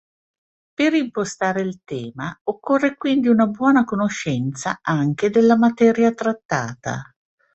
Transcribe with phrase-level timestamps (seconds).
[0.73, 7.13] Per impostare il tema occorre quindi una buona conoscenza anche della materia trattata.